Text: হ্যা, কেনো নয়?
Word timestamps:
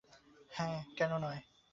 হ্যা, 0.51 0.67
কেনো 0.97 1.17
নয়? 1.17 1.41